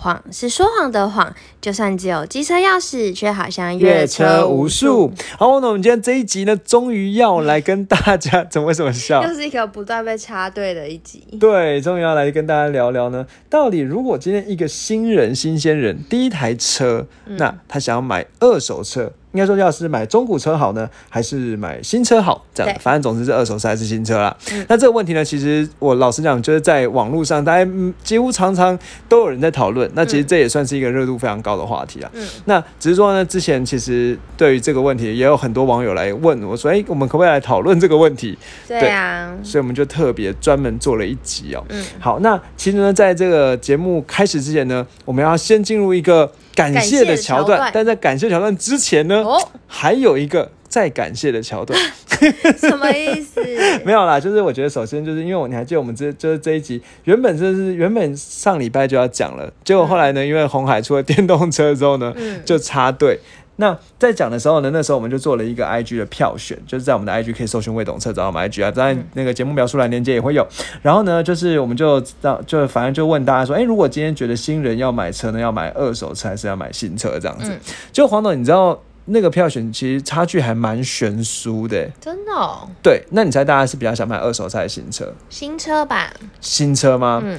[0.00, 5.12] 谎是说谎的谎，就算只有机车钥匙，却好像越车无数。
[5.38, 9.22] 好，那我们今天这一集呢，终于要来跟大家， 怎么为什么笑？
[9.22, 11.22] 又是一个不断被插队的一集。
[11.38, 19.12] 对，终于要来跟大家聊聊呢，到底如果今天一个新人、新鲜人第一台车，那他想要买二手车。
[19.32, 22.44] 应该说，要是买中古车好呢，还是买新车好？
[22.52, 24.36] 这样，反正总之是二手车还是新车啦。
[24.68, 27.70] 那这个问题呢，其实我老实讲，就是在网络上，大家
[28.02, 28.76] 几乎常常
[29.08, 29.88] 都有人在讨论。
[29.94, 32.10] 那其实这也算是一个热度非常高的话题啊。
[32.12, 32.26] 嗯。
[32.46, 39.32] 那只是说呢，之前其实对于这个问题，也有很多网友来问我说：“哎，我们可不可以来讨论这个问题？”对啊。
[39.44, 41.64] 所以我们就特别专门做了一集哦。
[41.68, 41.84] 嗯。
[42.00, 46.30] 好，那其实呢，在这个节目开始之前呢，我们要先进入一个。
[46.54, 51.78] 感谢的桥段，但在感谢桥段之前呢，哦还有一个再感谢的桥段，
[52.58, 53.40] 什么意思？
[53.84, 63.18] 没有啦，就是我觉得首先就是因为我你还记得我们这就是这一集原本就是原本上礼拜就要讲了，结果后来呢，因为红海出了电动车之后呢，就插队。
[63.60, 70.46] 那在讲的时候呢，那时候我们就做了一个 I G 的票选，就是在我们的 I G 可以搜寻未懂车找到我们 I G 啊，在那个节目描述栏链接也会有。
[70.80, 77.52] 然后呢，就是我们就让就反正就问大家说，哎，如果今天觉得新人要买车呢，要买二手车还是要买新车这样子？
[77.92, 82.32] 就黄总，你知道那个票选其实差距还蛮悬殊的，真的？
[82.32, 82.66] 哦。
[82.82, 85.12] 对，那你猜大家是比较想买二手车还是新车？
[85.28, 86.10] 新车吧？
[86.40, 87.20] 新车吗？
[87.22, 87.38] 嗯，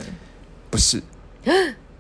[0.69, 1.01] 不是。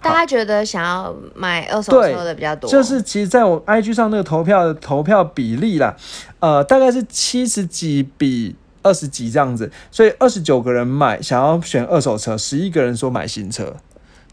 [0.00, 5.96] 大家觉得想要买二手车的比较多，就是其实在我 IG 上那个投票的投票比例啦，
[6.40, 13.74] 呃，大概是七十几比二十几这样子，所以二十九个人买想要选二手车，十一个人说买新车。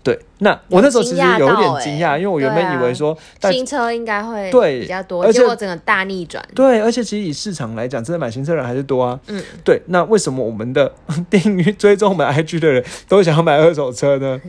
[0.04, 6.46] 对，那我那时候其实有一点惊讶，因为我原本以为说新车应该会对比较多，而且我整个大逆转。
[6.54, 9.20] 对，而且其实以市场来讲，真的买新车人还是多啊。
[9.26, 10.94] 嗯，对，那为什么我们的
[11.32, 14.40] 订阅追踪我们 IG 的人都想要买二手车呢？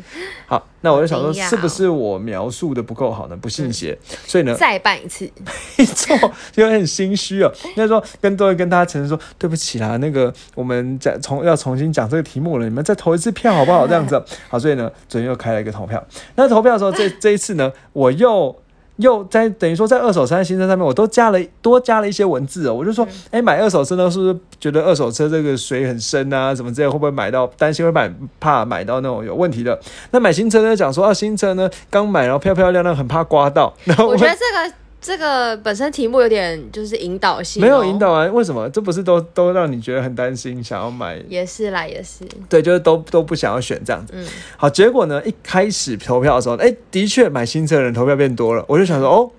[0.46, 0.62] 好。
[0.86, 3.36] 那我就想说，是不是我描述的不够好呢？
[3.36, 5.28] 不信邪，所以呢，再办一次，
[5.76, 6.16] 没错，
[6.54, 7.52] 因为很心虚哦。
[7.64, 13.84] 应该说，跟都会跟大家承认说，对不起啦，那个我们再重要重新讲这个题目了，你们再投一次票好不好？
[13.88, 16.00] 这样子，好，所以呢，昨天又开了一个投票。
[16.36, 18.56] 那投票的时候，这 这一次呢，我又。
[18.96, 22.74] 又在等于说在二手车、新车上面，我都加了多加了一些文字哦。
[22.74, 26.54] 我就说，哎，买二手车呢，是不是觉得二手车这个水很深啊？
[26.54, 29.78] 什么之类，会不会买到担心会买怕买到那种有问题的？
[30.10, 33.72] 那买新车呢，讲说啊，新车呢刚买，然后漂漂亮亮，很怕刮到。
[33.84, 34.76] 然后我觉得这个。
[34.98, 38.26] 这个本身题目有点就是引导性，没有引导啊？
[38.26, 38.68] 为什么？
[38.70, 41.16] 这不是都都让你觉得很担心，想要买？
[41.28, 42.24] 也是啦，也是。
[42.48, 44.12] 对，就是都都不想要选这样子。
[44.16, 44.26] 嗯。
[44.56, 45.22] 好，结果呢？
[45.24, 48.64] 一开始投票的时候，哎，的确买新车的人投票变多了。
[48.66, 49.30] 我就想说，哦，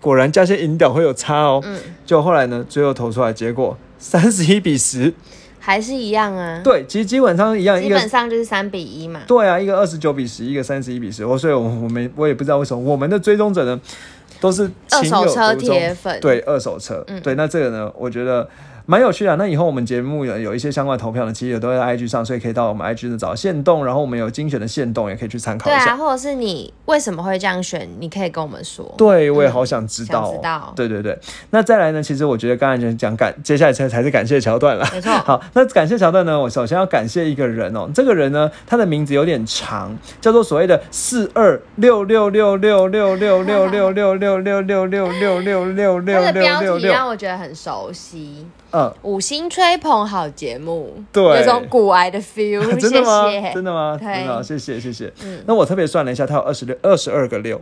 [0.00, 1.60] 果然加些引导会有差哦。
[1.66, 1.78] 嗯。
[2.06, 5.12] 就后来呢，最后投出来结果三十一比十，
[5.58, 6.62] 还是一样啊？
[6.64, 9.20] 对，其实基本上一样，基本上就是三比一嘛。
[9.26, 11.26] 对啊，一个二十九比十，一个三十一比十。
[11.26, 13.78] 我所以，我我们我也不知道为什么我们的追踪者呢。
[14.40, 18.48] 都是二手车铁粉，对二手车，对那这个呢，我觉得。
[18.86, 25.84] 蛮有趣的，那以后我们节目有有一些相关投票呢，其实也都在 IG 上，所以可以到我们 IG 的找线动，然后我们有精选的线动，也可以去参考一下。
[25.84, 28.84] 对啊，或者是你为什么会这样选，你可以跟我们说。
[28.98, 30.30] 对，我也好想知道。
[30.32, 30.72] 知道。
[30.76, 31.18] 对对对，
[31.48, 32.02] 那再来呢？
[32.02, 34.86] 其实我觉得刚才就讲感，接下来才才是感谢桥段了。
[34.92, 35.10] 没错。
[35.12, 46.22] 好，那感谢桥段呢，我首先要感谢一个人哦，这个人呢，他的名字有点长，叫做所谓的四二六六六六六六六六六六六六六六六六六六。
[46.22, 48.46] 他的标题让我觉得很熟悉。
[48.74, 53.24] 嗯，五星吹捧好节目，对，有种古癌的 feel， 真的吗？
[53.54, 53.96] 真的吗？
[53.96, 55.12] 真的，谢谢谢谢。
[55.22, 57.60] 嗯，那我特别算了一下，他有二十六二十二个六。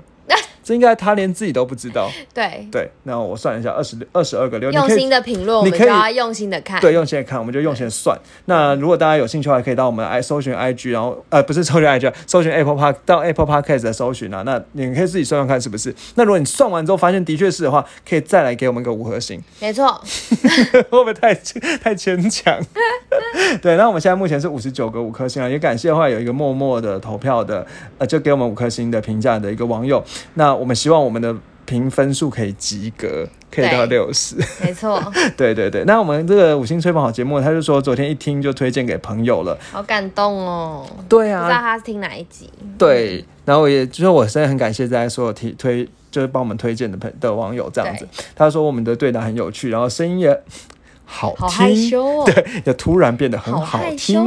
[0.63, 2.11] 这应该他连自己都不知道。
[2.33, 4.71] 对对，那我算一下，二十六二十二个六。
[4.73, 6.81] 用心的评论，我们就要用心的看。
[6.81, 8.19] 对，用心的看，我们就用心的算。
[8.47, 14.43] 那如果大家有兴趣的话，可以到我们 i 搜寻 IG，然后呃，不是搜寻 IG，搜寻 Apple Park 到 Apple Podcast 的搜寻啊。
[14.47, 15.95] 那你可以自己算算看是不是？
[16.15, 19.43] 那如果你算完之后发现的确是的话，可以再来给我们个五颗星。
[19.61, 20.01] 没错。
[20.73, 21.35] 会不会太
[21.83, 22.59] 太牵强？
[23.61, 25.49] 对，那我们现在目前是五十九个五颗星啊。
[25.49, 27.67] 也感谢的话有一个默默的投票的，
[27.99, 30.03] 呃，就给我们五颗星的评价的一个网友。
[30.35, 31.35] 那我们希望我们的
[31.65, 34.37] 评分数可以及格，可以到六十。
[34.63, 35.01] 没错，
[35.37, 35.85] 对对对。
[35.85, 40.87] 那我们这个五星吹捧好节目，他就说昨天一听就推荐给朋友了，好感动哦。
[41.09, 42.51] 对啊，不知道他是听哪一集。
[42.77, 48.07] 对，然后我也就是我真的很感谢在所有提推就是帮我们推荐的朋的网友这样子。
[48.35, 50.43] 他说我们的对答很有趣，然后声音也
[51.13, 52.25] 好听，害羞哦。
[52.33, 54.19] 对，就突然变得很好听。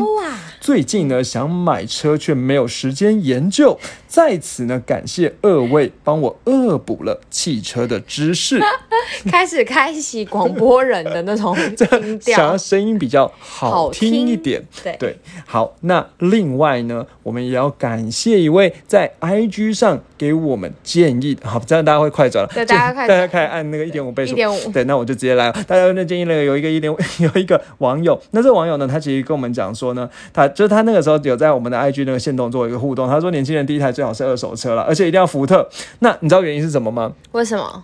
[0.62, 3.78] 最近呢想买车却没有时间研究，
[4.08, 8.60] 在此呢感谢二位帮我恶补了汽车的知识。
[9.30, 11.56] 开始开启广播人的那种
[12.02, 14.64] 音调，想要声音比较好听一点。
[14.84, 22.50] 对对，好，那另外呢，我们也要感谢一位在 IG 上给我们建议，好，这样大家会快转了。
[22.54, 24.32] 对，大家快，大家开始按那个一点五倍速。
[24.32, 24.72] 一点五。
[24.72, 25.52] 对，那我就直接来。
[25.68, 35.68] 大家那建议那个有一个一点五， 有一个网友，那这个网友呢，他其实跟我们讲说呢，他就是他那个时候有在我们的 IG 那个线动做一个互动，他说年轻人第一台最好是二手车了，而且一定要福特。
[36.00, 37.14] 那你知道原因是什么吗？
[37.34, 37.84] 为什么？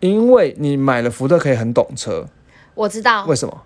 [0.00, 2.26] 因为你买了福特可以很懂车。
[2.74, 3.24] 我知道。
[3.26, 3.62] 为什么？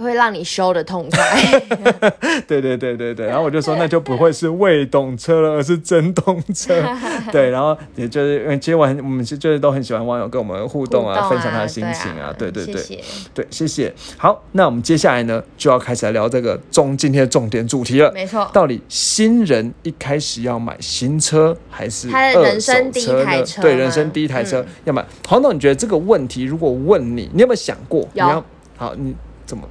[0.00, 1.60] 会让你修的痛快，
[2.46, 6.82] 对对对对对，然后我就说那就不会是未懂车了，而是真懂车，
[7.30, 13.00] 对，然后也就是因为其实我很我们就是都很喜欢网友跟我们互动啊，分享他的心情啊，对对对，
[13.32, 13.92] 对谢谢。
[14.16, 23.62] 好，那我们接下来呢就要开始来聊这个重今天的重点主题了，没错，到底新人一开始要买新车还是他的人生第一台车？
[23.62, 25.04] 对，人生第一台车要买。
[25.28, 28.08] 黄总，你觉得这个问题如果问你，你有没有想过？
[28.12, 28.44] 你要。
[28.76, 29.14] 好，你
[29.46, 29.62] 怎么？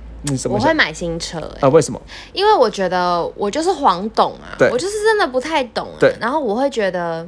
[0.49, 1.69] 我会买新车啊？
[1.69, 2.01] 为什么？
[2.33, 5.87] 因为我觉得我就是黄懂啊，我就是真的不太懂。
[5.99, 7.27] 对，然后我会觉得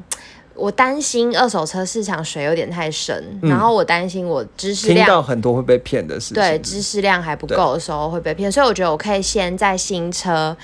[0.54, 10.56] 我担心二手车市场水有点太深，然后我担心我知识量听到很多会被骗的事情，对，知识量还不够的时候会被骗，所以我觉得我可以先在新车。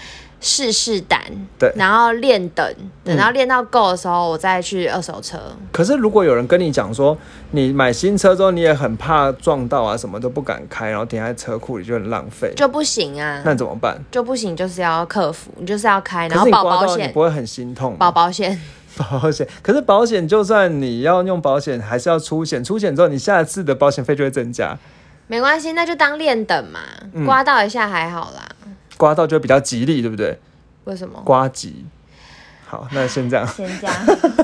[0.43, 1.21] 试试胆，
[1.59, 5.37] 对，然后练等，等到练到够的时候，我再去二手车。
[5.71, 7.15] 可是如果有人跟你讲说，
[7.51, 13.43] 你买新车之后，你也很怕撞到啊，什么都不敢开，然后停在车库里就很浪费，就不行啊。
[13.45, 14.03] 那怎么办？
[14.09, 17.95] 就不行，就是要克服，你就是要开，然后保保险，你不会很心痛。
[18.01, 18.59] 保保险，
[18.97, 19.47] 保险。
[19.61, 24.75] 可是保险，就算你要用保险，还是要出险，出险之后，你下次的保险费就会增加。
[25.27, 26.79] 没关系，那就当练等嘛，
[27.25, 28.47] 刮到一下还好啦。
[29.01, 30.37] 刮到就比较吉利，对不对？
[30.83, 31.19] 为什么？
[31.25, 31.83] 刮吉。
[32.67, 33.47] 好，那先这样。
[33.47, 33.95] 先这样。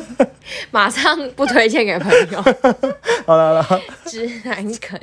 [0.72, 2.42] 马上不推荐给朋友。
[3.28, 3.82] 好了好了。
[4.06, 5.00] 直男梗。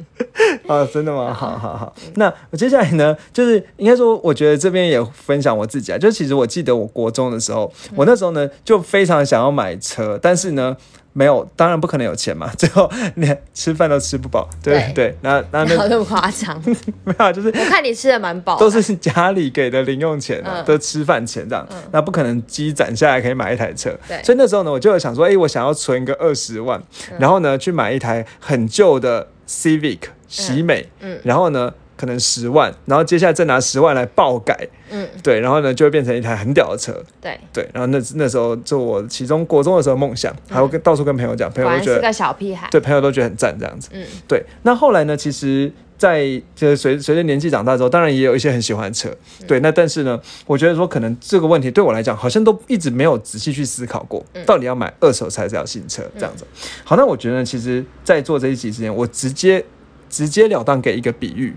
[0.67, 1.33] 啊， 真的吗？
[1.33, 1.95] 好好好。
[2.17, 5.99] 那我接下来呢，就是应该说，我觉得这边也分享我自己啊。
[5.99, 10.77] 就其实我记得我国中的时候，我那时候呢就非常想要买车，但是呢。
[11.15, 12.51] 没有，当然不可能有钱嘛。
[12.59, 15.17] 最后连吃饭都吃不饱，对对。
[15.23, 16.61] 那那那 那么夸张？
[17.05, 21.67] 没有，就是我看你吃的蛮饱，都是家里给的零用钱啊，都吃饭钱这样。
[21.93, 23.97] 那不可能积攒下来可以买一台车。
[24.09, 24.23] 对。
[24.23, 26.83] 所以那时候呢，我就有想说，哎，我想要存个二十万，
[27.19, 31.73] 然后呢去买一台很旧的 Civic 喜美，嗯，然后呢。
[32.05, 37.41] 可能十万，然后接下来再拿十万来爆改，嗯，对，然后呢就会变成一台很屌的车，对。
[37.53, 44.45] 对，然后那那时候做我其中国中的时候梦想，还会跟到处跟朋友讲，朋友都觉得是个小屁孩，对，朋友都觉得很赞这样子，嗯，对。
[44.63, 49.09] 那后来呢，其实，在就是随随着年纪长大之后，当然也有一些很喜欢的车，
[49.47, 56.45] 对，那但是呢，我觉得说可能这个问题对我来讲，好像都一直没有仔细去思考过，到底要买二手车还是要新车这样子。
[56.85, 59.65] 好，那我觉得其实，在做这一集之前，我直接
[60.11, 61.55] 直截了当给一个比喻。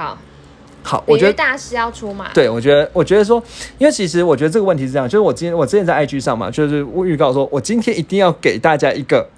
[0.00, 0.16] 好，
[0.82, 2.32] 好，我觉得大师要出马。
[2.32, 3.42] 对，我觉得，我觉得说，
[3.76, 9.28] 因为其实我觉得这个问题是这样，就是我今天我之前在 IG 上嘛，就是我预告说我今天一定要给大家一个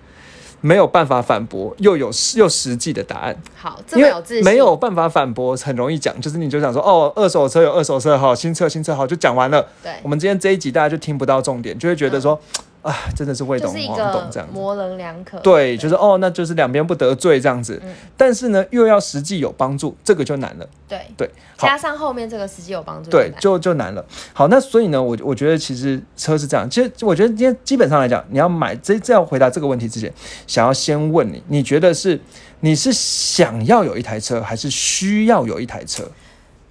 [0.60, 3.36] 没有办法反驳又有又实际的答案。
[3.56, 9.66] 好，这么有自信，没有办法反驳很容易讲，就是你就想说哦，二手车有二手车好，新车新车好，就讲完了。
[9.82, 12.40] 对，我们今天这一集大家就听不到重点，就会觉得说。
[12.82, 15.38] 啊，真的是未懂黄懂这样子，模棱两可。
[15.38, 17.80] 对，就是哦，那就是两边不得罪这样子。
[17.84, 17.94] 嗯。
[18.16, 20.66] 但是呢，又要实际有帮助，这个就难了。
[20.88, 21.30] 对对。
[21.56, 24.04] 加上后面这个实际有帮助，对，就就难了。
[24.32, 26.68] 好，那所以呢，我我觉得其实车是这样。
[26.68, 30.12] 其实我觉得今天基本上来讲，你要买这这要回答这个问题之前，
[30.46, 32.20] 想要先问你，你觉得是
[32.60, 36.04] 你是想要有一台车，还是需要有一台车？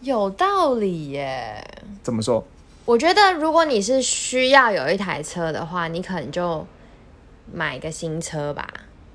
[0.02, 1.64] 有道理耶。
[2.04, 2.44] 怎么说？
[2.92, 6.68] 我觉得，如果你是需要有一台车的话，你可能就
[7.50, 8.68] 买个新车吧。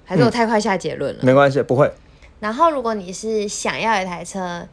[0.02, 1.20] 还是我太快下结论了？
[1.22, 1.92] 没关系，不会。
[2.40, 4.66] 然后，如果你是想要一台车，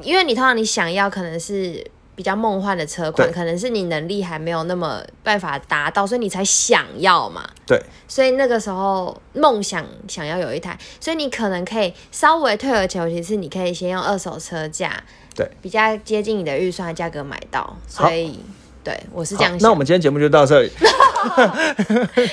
[0.00, 7.46] 因为你通常你想要可能是比较梦幻的车款，可能是你能力还没有那么办法达到，所以你才想要嘛。
[7.66, 7.78] 对。
[8.06, 15.04] 所以那个时候梦想想要有一台，所以你可能可以稍微退而求其次，你可以先用二手车价。
[15.38, 18.40] 对，比较接近你的预算价格买到，所以
[18.82, 19.60] 对我是这样想。
[19.60, 20.70] 那我们今天节目就到这里。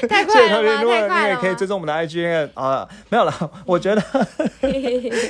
[0.10, 0.78] 太快了吗？
[0.78, 1.24] 太快了。
[1.24, 3.34] 你也可以追踪我们的 IG 啊，没有了。
[3.66, 4.02] 我觉得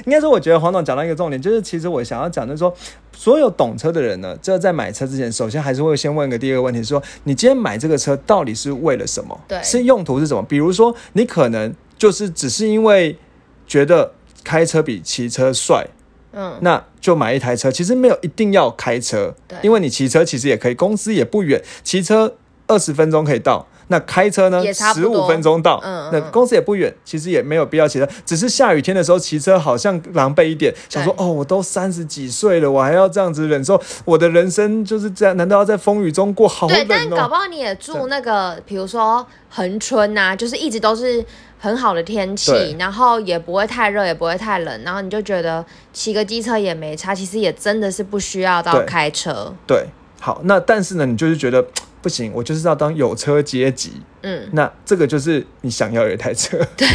[0.06, 2.74] 应该说，我觉得黄总讲到一个重点，就是其实我想要讲的是说，
[3.14, 9.38] 所有懂车的人呢，这在买车之前，首先还是会先问个第一个问题，说你今天买这个车到底是为了什么？
[9.48, 10.42] 对，是用途是什么？
[10.44, 13.18] 比如说，你可能就是只是因为
[13.68, 14.14] 觉得
[14.44, 15.86] 开车比骑车帅。
[16.36, 17.72] 嗯，那就买一台车。
[17.72, 22.36] 其实没有一定要开车对，因为你骑车其实也可以，公司也不远，骑车
[22.68, 23.66] 二十分钟可以到。
[23.88, 28.10] 那开车呢十五分钟到，嗯嗯那公司也不远，其实也没有必要骑车。
[28.26, 35.38] 只是下雨天的时候骑车好像狼狈一点，想说哦，我都三十几岁了，我还要这样子忍受我的人生就是这样？
[35.38, 36.48] 难道要在风雨中过？
[36.48, 37.30] 好对，冷但搞哦！
[37.30, 41.24] 不好你也住那个，比如说恒春呐、就是一直都是
[41.66, 49.52] 很好的天气，然后也不会太热，也不会太冷，然后你就觉得骑个机车也没差，其实也真的是不需要到开车。
[49.66, 49.88] 对，
[50.22, 51.66] 好，那但是呢，你就是觉得
[52.04, 53.94] 不行，我就是要当有车阶级。
[54.22, 56.88] 嗯，那这个就是你想要有一台车，对。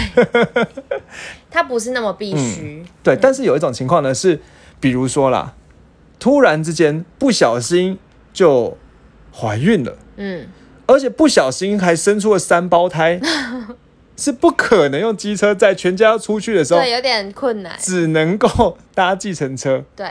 [1.51, 2.87] 它不是那么必须。
[3.03, 3.17] 对。
[3.17, 4.41] 但是有一种情况呢是，
[4.79, 5.55] 比如说啦，
[6.21, 7.99] 突然之间不小心
[8.33, 8.79] 就
[9.35, 10.47] 怀孕了，嗯，
[10.87, 13.21] 而且不小心还生出了三胞胎，
[14.21, 17.75] 是不可能用机车在全家要出去的时候对，，有点困难。
[17.81, 20.07] 只能够搭计程车对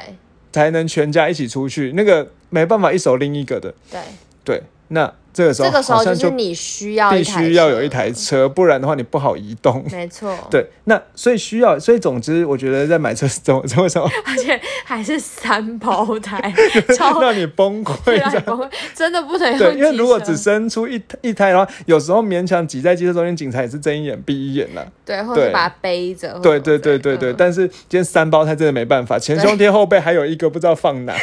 [0.51, 3.71] 才能全家一起出去，那个没办法一手拎一个的。
[3.91, 4.01] 对，
[4.43, 9.85] 对，那这个时候这个时候就是你需要必须要有一台车，不然的话你不好移动。
[9.91, 14.09] 没错， 对，那所以需要，所以总之，我觉得在买车怎么怎么什么？
[14.25, 16.53] 而且还是三胞胎，
[16.97, 18.19] 超让你崩溃
[18.93, 24.85] 真的不能用对，因为如果只生出一一胎的话，有时候勉强挤在机车中间，警察也是睁一眼闭一眼啦。
[25.05, 25.45] 对，或对。
[25.45, 27.35] 者把它背着，或对者对对对对，嗯。
[27.37, 31.15] 但是今天三胞胎真的没办法，前胸贴后背还有一个不知道放哪。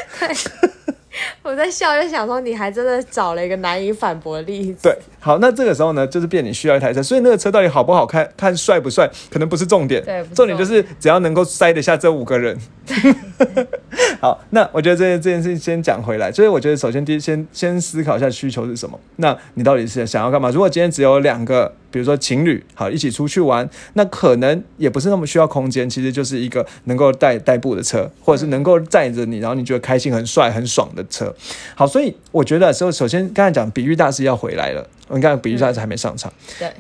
[1.47, 4.81] 我在笑，就想说你还真的找了一个难以反驳的例子。
[4.83, 12.59] 对，好，那这个时候呢，就是变你需要一台车，所以那个车到底好不好看，看帅不帅，可能不是重点，对重点就是只要能够塞得下这五个人。
[14.21, 20.51] 好，那我觉得这件这件事情先讲回来，就是我觉得首先第一先先思考一下需求是什么，那你到底是想要干嘛？
[20.51, 31.35] 如果今天只有两个，比如说情侣，好一起出去玩，那可能也不是那么需要空间，其实就是一个能够代代步的车，或者是能够载着你，然后你觉得开心、很帅、很爽的车。
[31.75, 36.33] 好，所以我觉得首首先刚才讲比喻大师要回来了，我刚才比喻大师还没上场。
[36.59, 36.73] 对，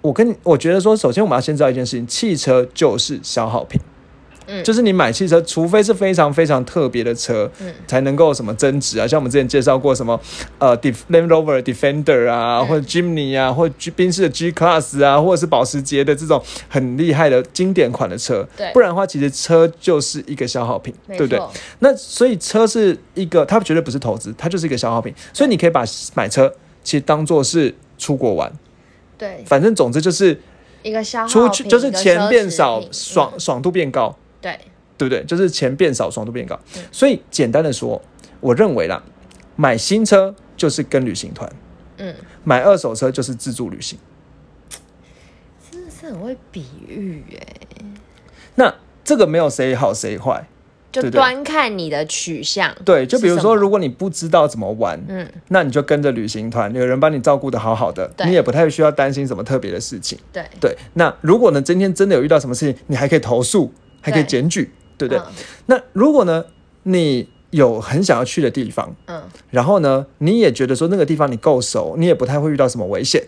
[0.00, 3.80] 我跟，我觉得说，首先我们要先知道一件事情，汽车就是消耗品。
[4.46, 4.62] 嗯。
[4.64, 7.72] 就是你买汽车，除非是非常非常特别的车，嗯。
[7.86, 10.20] 才能够什么增值啊，像我们之前介绍过什么
[10.58, 12.66] 呃，Def Land Rover Defender 啊，嗯。
[12.66, 18.70] 或者 Jimny 啊，或者宾士的 G Class 啊，或者是保时捷的这种很厉害的经典款的车，对。
[18.72, 21.40] 不然的话，其实车就是一个消耗品，对不对？
[21.80, 25.84] 那所以车是一个，它绝对不是投资，它就是一个消耗品，所以你可以把
[26.14, 28.52] 买车其实当做是出国玩，
[29.16, 30.38] 对，反正总之就是
[30.82, 34.60] 一个消耗出去就是钱变少，爽嗯爽度变高，对，
[34.98, 35.24] 对不对？
[35.24, 36.82] 就是钱变少，爽度变高嗯。
[36.92, 38.00] 所以简单的说，
[38.40, 39.02] 我认为啦，
[39.56, 41.50] 买新车就是跟旅行团，
[41.96, 43.98] 嗯，买二手车就是自助旅行。
[45.70, 47.84] 真的是很会比喻哎，
[48.56, 50.46] 那这个没有谁好谁坏，
[50.92, 52.72] 就端看你的取向。
[52.84, 60.16] 对，就比如说，如果你不知道怎么玩，嗯，那你就跟着旅行团，有人帮你照顾的好好的，你也不太需要担心什么特别的事情。
[60.32, 63.72] 对，对，那如果呢，今天真的有遇到什么事情，你还可以投诉，
[64.04, 65.18] 还可以对检举，对不对？
[65.18, 65.32] 嗯
[65.66, 66.44] 那如果呢，
[66.84, 73.22] 你有很想要去的地方，嗯，然后呢，你也觉得说那个地方你够熟，你也不太会遇到什么危险，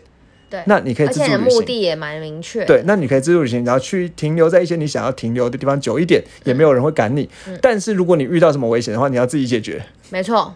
[0.50, 0.60] 对。
[0.66, 1.64] 那你可以自助旅行。
[1.64, 2.66] 的也蛮明确的。
[2.66, 7.28] 对，那你可以自助旅行，然后去停留在一些你想要停留的地方久一点，也没有人会赶你。
[7.46, 9.82] 嗯但是如果你遇到什么危险的话，你要自己解决。
[10.10, 10.54] 没错，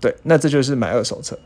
[0.00, 1.36] 对，那这就是买二手车。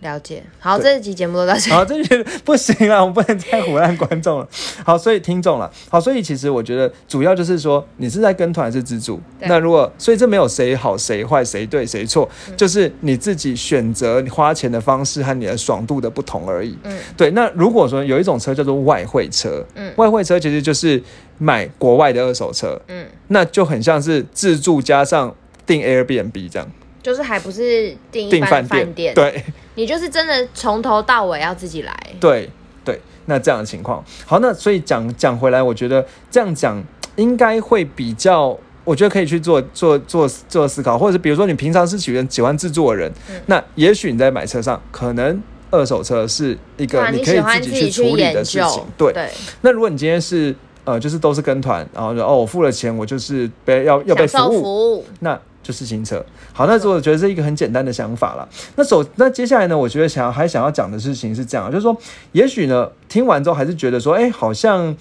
[0.00, 0.42] 了解。
[0.58, 1.70] 好，这一集节目都到这里。
[1.72, 4.48] 好，这期不行了， 我们不能再胡乱观众了。
[4.84, 5.70] 好，所以听众了。
[5.88, 9.20] 好，所以其实我觉得主要就是说，你是在跟团还是自助？
[9.40, 16.76] 那如果所以这没有谁好谁坏，谁对谁错，嗯就是你自己选择花钱的方式和你的爽度的不同而已。
[16.84, 17.30] 嗯，对。
[17.32, 21.02] 那如果说有一种车叫做外汇车，嗯外汇车其实就是
[21.38, 25.34] 买国外的二手车，嗯，那就很像是自助加上
[25.66, 26.70] 订 Airbnb 这样，
[27.02, 29.42] 就是还不是订订饭饭店，对。
[29.76, 31.96] 你就是真的从头到尾要自己来。
[32.18, 32.50] 对
[32.84, 36.82] 对，那这样的情况，好，那所以讲讲回来，我觉得这样讲
[37.16, 38.54] 应该会比较，
[38.84, 43.40] 我觉得可以去做做做做思考，或者是比如说你平常是喜欢喜欢制作的人，嗯。
[43.46, 49.12] 那也许你在买车上，可能二手车是一个你可以自自己去处理的事情，，对。
[49.12, 49.30] 对，
[49.62, 50.54] 那如果你今天是
[50.84, 56.24] 呃，就是都是跟团，然后就哦，我付了钱，我就是被要要被服务，服务，那就是新车。
[56.52, 58.48] 好，那我觉得是一个很简单的想法了。
[58.76, 61.96] 那首那接下来呢，我觉得想要还想要讲的事情是这样，就是说，
[62.32, 64.96] 也许呢，听完之后还是觉得说，哎、好像。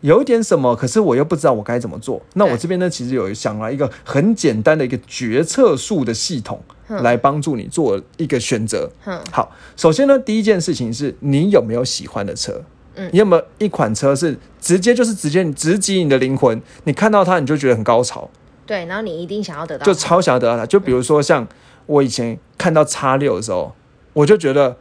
[0.00, 2.22] 有一点什么，可是我又不知道我该怎么做。
[2.34, 8.88] 那我这边呢，其实有想了一个很简单的一个决策树的系统，嗯来帮助你做一个选择。
[9.04, 12.62] 哼，好，首先呢，第一件事情是你有没有喜欢的车？
[12.94, 16.62] 嗯你有没有一款车是直接就是直接你直击你的灵魂？
[16.84, 18.30] 你看到它你就觉得很高潮，
[18.68, 20.64] 对，然后你一定想要得到就超想要得到它。
[20.64, 21.44] 就比如说像
[21.86, 23.74] 我以前看到叉六的时候，
[24.12, 24.76] 我就觉得。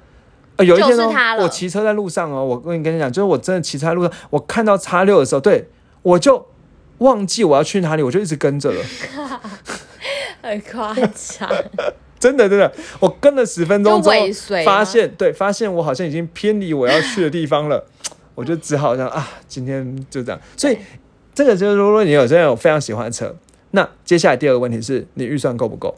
[0.58, 5.68] 呃，有一天哦就是它，了我骑车在路上哦，我跟你跟你讲，就是我真的骑车在路上，我看到叉六的时候，对
[6.02, 6.48] 我就
[6.98, 8.82] 忘记我要去哪里，我就一直跟着了。
[10.42, 11.48] 很夸张，
[12.20, 14.16] 真的真的，我跟了十分钟之后
[14.66, 17.86] 发现对，发现我好像已经偏离我要去的地方了，
[18.34, 20.42] 我就只好想啊，今天就这样。
[20.56, 20.76] 所以
[21.36, 23.36] 这个就是如果你有真的有非常喜欢的车，
[23.78, 25.94] 那接下来第二个问题是你预算够不够？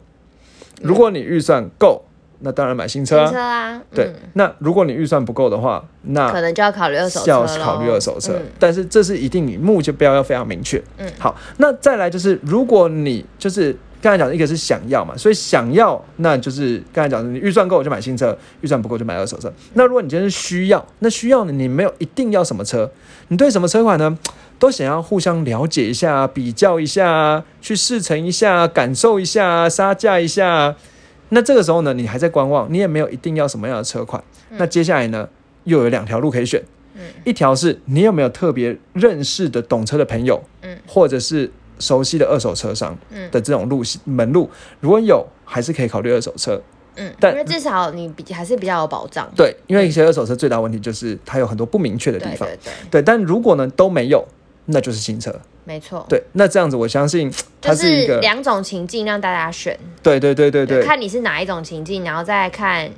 [0.82, 2.02] 如果你预算够，
[2.40, 3.32] 那当然买新车新啊。
[3.32, 10.82] 车啊，对嗯，那如果你预算不够的话，那可能就要考虑二手车要考虑二手车，嗯但是这是一定你目标要非常明确。
[10.98, 19.52] 嗯好，那再来就是，如果你就是刚才讲的一个是想要嘛，所以想要那就是刚才讲的，你预算够就买新车，预算不够就买二手车。
[19.74, 22.90] 那如果你今天是需要，那需要呢，你没有一定要什么车，
[23.28, 24.18] 你对什么车款呢？
[24.58, 30.76] 都想要互相了解一下、比较一下、去试乘一下、感受一下、杀价一下。
[31.30, 34.22] 那这个时候呢，你还在观望，你也没有一定要什么样的车款。
[34.50, 35.28] 那接下来呢，
[35.64, 36.62] 又有两条路可以选。
[36.94, 41.50] 嗯一条是你有没有特别认识的懂车的朋友，嗯或者是
[41.80, 43.28] 熟悉的二手车商嗯。
[43.30, 46.60] 的这种路线门路，如果有，还是可以考虑二手车。
[46.96, 52.48] 嗯，但因为至少你比还是比较有保障，对，因为一些二手车最大问题就是它有很多不明确的地方。
[52.48, 52.58] 对
[52.90, 53.02] 对。
[53.02, 54.26] 但如果呢都没有，
[54.66, 55.34] 那就是新车。
[55.64, 60.66] 没错，对，那这样子我相信它就是一个，两种情境让大家选，对对对对。
[60.66, 62.90] 对，看你是哪一种情境，然后再看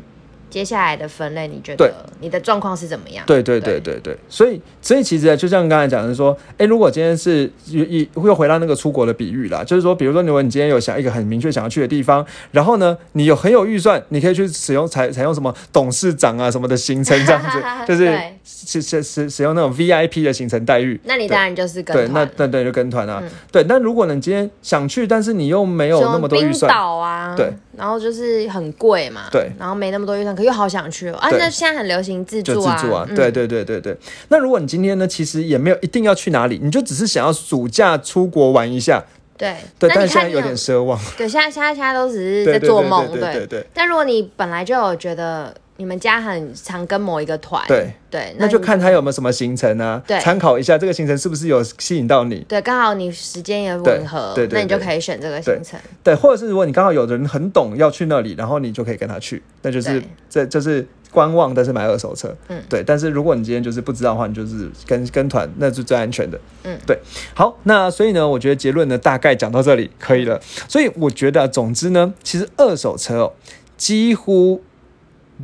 [0.52, 1.90] 接下来的分类，你觉得
[2.20, 3.24] 你的状况是怎么样？
[3.26, 3.98] 对对对对。
[4.02, 21.00] 对，所以所以其实就像刚才讲的说，哎，如果今天是又又又回到那个出国的比喻啦，就是说，比如说，如果你今天有想一个很明确想要去的地方，然后呢，你有很有预算，你可以去使用采采用什么董事长啊什么的行程这样子， 就是对使使使使用那种 VIP 的行程待遇。
[21.04, 23.30] 那你当然就是跟对，那团那对就跟团啊，嗯。
[23.50, 23.64] 对。
[23.68, 29.50] 那如果你今天想去，但是你又没有那么多预冰算，岛啊，对，然后就是很贵嘛，对。
[29.58, 31.38] 然后没那么多预算，可又好想去哦，啊，对。
[31.38, 33.14] 那现在很流行自助啊，自助啊，嗯。
[33.14, 33.96] 对对对对对。
[34.28, 39.02] 那如果你今天呢，其实也没有一定要去哪里，你就只是想要暑假出国玩一下，
[39.38, 39.56] 对。
[39.78, 43.34] 对，但是现在有点奢望，对，现在现在现在都只是在做梦，对对。
[43.34, 43.66] 对对。
[43.72, 55.76] 但如果你本来就有觉得你们家很常跟某一个团，对对，那就你看他有没有什么行程啊，对参考一下这个行程是不是有吸引到你，对，刚好你时间也吻合，对对对那你就可以选这个行程。
[56.04, 62.84] 对，或者是如果你刚好有人很懂要去那里，然后你就可以跟他去，那就是对这就是观望，但是买二手车，嗯对。
[62.86, 66.96] 但是如果你今天就是不知道的话，你就是跟跟团，那是最安全的，嗯，对。
[67.34, 70.40] 好，那所以呢，我觉得结论呢大概讲到这里可以了。
[70.68, 73.32] 所以我觉得啊、总之呢，其实二手车哦，
[73.76, 74.62] 几乎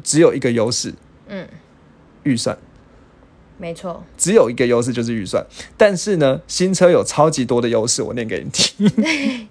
[0.03, 0.93] 只有一个优势，
[1.29, 1.47] 嗯，
[2.23, 2.57] 预算。
[3.61, 5.45] 没错，只有一个优势就是预算，
[5.77, 8.89] 但是呢，新车有超级多的优势，我念给你听。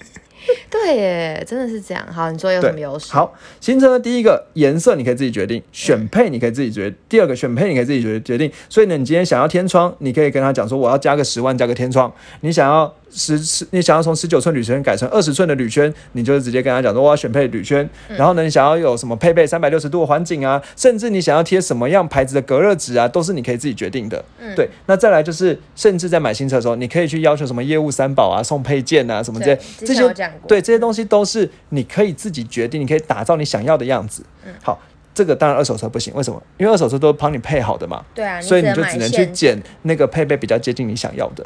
[0.70, 2.08] 对耶，真的是这样。
[2.10, 8.50] 好，你说有什么优势？，好，新车第一个颜色你可以自己决定，选配你可以自己决，第二个选配你可以自己决决定。
[8.70, 12.10] 所以呢，你今天想要天窗，你可以跟他讲说我要加个十万加个天窗。
[12.40, 17.88] 你想要十十，你想要从十九寸铝圈改成二十寸的铝圈，你就是直接跟他讲说我要选配铝圈。
[18.10, 24.24] 然后呢，你想要有什么配备三百六十度的环景啊，甚至你想要贴什么样牌子的隔热纸啊，都是你可以自己决定的。
[24.56, 30.14] 对，那再来就是，甚至在买新车的时候，你可以去要求什么业务三宝啊、送配件啊什么这些这些
[30.48, 34.24] 对，这些东西都是你可以自己决定，你可以打造你想要的样子。
[34.46, 34.80] 嗯好，
[35.14, 36.42] 这个当然二手车不行，为什么？
[36.58, 41.46] 因为二手车都帮你配好的嘛，对啊，所以你就只能去捡那个配备比较接近你想要的。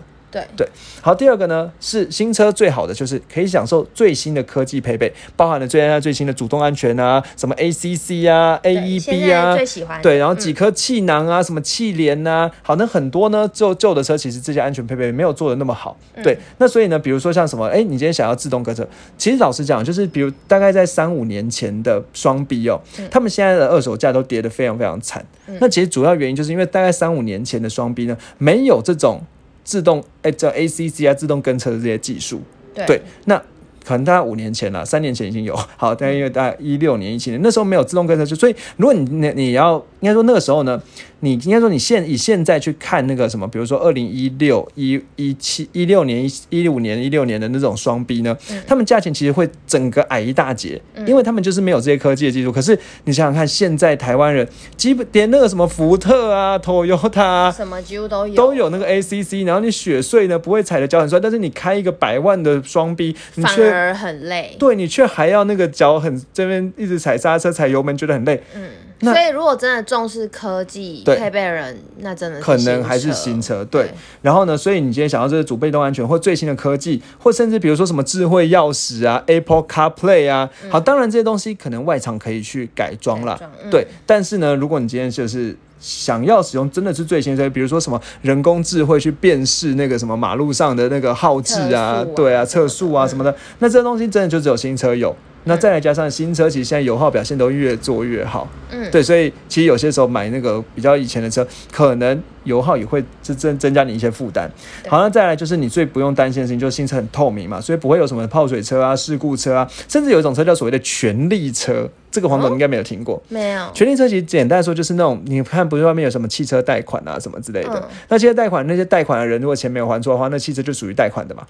[0.56, 0.67] 对，
[1.02, 16.24] 好，第二个呢是新车最好的就是可以享受最新的科技配备，包含了最现在最新的主动安全啊，什么 ACC 啊、AEB 在啊最，喜欢对，然后嗯几颗气囊啊，什么气帘呐，好，那很多呢，旧旧的车其实这些安全配备没有做的那么好，嗯。
[16.24, 25.26] 对，那所以呢，比如说像什么，哎，你今天想要自动隔车，其实老实讲，就是比如大概在三五年前的双 B 哦，他们现在的二手价都跌得非常非常惨，
[25.60, 29.22] 那其实主要原因就是因为大概三五年前的双 B 呢，没有这种
[29.63, 32.41] 自动哎叫 ACC 啊自动跟车的这些技术，
[32.74, 33.38] 对对，那
[33.84, 35.56] 可能大概五年前了，三年前已经有。
[35.76, 40.82] 好，但因为大概一六年、一七年那时候没有自动跟车，就所以如果你你你要应该说那个时候呢，
[41.22, 48.36] 你应该说你现以现在去看那个什么，比如说二零一六、一一七、一六年、一一五年、一六年的那种双 B 呢，
[48.68, 52.52] 他们价钱其实会整个矮一大截，因为他们就是没有这些科技的技术。
[52.52, 64.56] 可是你想想看，现在台湾人基本连那个什么福特啊、Toyota 啊，什么几乎都有，都有那个 ACC，然后你雪隧呢不会踩的脚很酸，但是你开一个百万的双 B，你却反而很累。
[64.58, 68.42] 对你却还要那个脚很这边一直踩刹车、踩油门，觉得很累。
[68.56, 73.90] 嗯，那所以如果真的重视科技对配备人，那真的是可能还是新车，对。
[74.22, 83.88] 然后呢，所以你今天想要这个主被动安全或最新的科技，或甚至比如说什么智慧钥匙啊、Apple CarPlay 啊，好，当然这些东西可能外厂可以去改装啦，嗯对。
[84.06, 95.16] 但是呢，如果你今天就是想要使用真的是最新的，比如说什么人工智慧去辨识那个什么马路上的那个号志啊啊，对啊，测速啊什么的，那这东西真的就只有新车有。
[95.43, 104.49] 那再来加上新车，其实现在油耗表现都越做越好，嗯，对，所以其实有些时候买那个比较以前的车，可能油耗也会增增增加你一些负担。
[104.88, 113.21] 好，那再来就是你最不用担心的事情，就是新车很透明嘛，所以不会有什么泡水车啊、事故车啊，甚至有一种车叫所谓的权利车，这个黄总应该没有听过。
[113.30, 117.84] 没有，权利车其实简单来说就是那种，你看不是外面有什么汽车贷款啊什么之类的，嗯。
[118.10, 121.47] 那这些贷款那些贷款的人如果钱没有还出的话，那汽车就属于贷款的嘛，哦